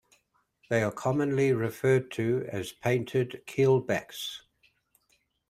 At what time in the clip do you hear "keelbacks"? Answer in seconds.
3.45-4.41